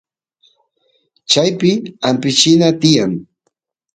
[1.29, 1.71] chaypi
[2.07, 3.11] ampichina tiyan